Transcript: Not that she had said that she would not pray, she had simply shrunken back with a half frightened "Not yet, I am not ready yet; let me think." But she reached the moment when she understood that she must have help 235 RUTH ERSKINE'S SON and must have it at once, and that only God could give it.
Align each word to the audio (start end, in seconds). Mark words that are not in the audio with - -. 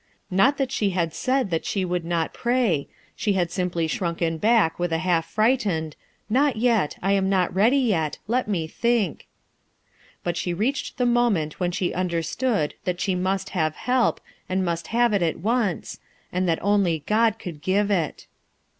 Not 0.31 0.57
that 0.57 0.71
she 0.71 0.89
had 0.97 1.13
said 1.13 1.51
that 1.51 1.63
she 1.63 1.85
would 1.85 2.03
not 2.03 2.33
pray, 2.33 2.87
she 3.15 3.33
had 3.33 3.51
simply 3.51 3.85
shrunken 3.85 4.39
back 4.39 4.79
with 4.79 4.91
a 4.91 4.97
half 4.97 5.27
frightened 5.27 5.95
"Not 6.27 6.55
yet, 6.55 6.97
I 7.03 7.11
am 7.11 7.29
not 7.29 7.53
ready 7.53 7.77
yet; 7.77 8.17
let 8.27 8.47
me 8.47 8.65
think." 8.65 9.27
But 10.23 10.37
she 10.37 10.55
reached 10.55 10.97
the 10.97 11.05
moment 11.05 11.59
when 11.59 11.69
she 11.69 11.93
understood 11.93 12.73
that 12.83 12.99
she 12.99 13.13
must 13.13 13.49
have 13.49 13.75
help 13.75 14.19
235 14.47 14.47
RUTH 14.47 14.47
ERSKINE'S 14.47 14.47
SON 14.47 14.57
and 14.57 14.65
must 14.65 14.87
have 14.87 15.13
it 15.13 15.23
at 15.23 15.43
once, 15.45 15.99
and 16.31 16.47
that 16.49 16.63
only 16.63 17.03
God 17.05 17.37
could 17.37 17.61
give 17.61 17.91
it. 17.91 18.25